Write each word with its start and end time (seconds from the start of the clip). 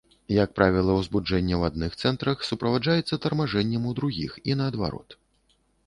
Як 0.43 0.53
правіла, 0.59 0.93
узбуджэнне 1.01 1.55
ў 1.59 1.69
адных 1.73 1.91
цэнтрах 2.05 2.37
суправаджаецца 2.49 3.21
тармажэннем 3.29 3.83
у 3.93 3.97
другіх, 4.01 4.31
і 4.53 4.61
наадварот. 4.65 5.09